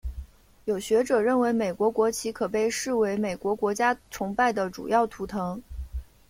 [0.65, 5.61] 有学者认为美国国旗可被视为美国国家崇拜的主要图腾。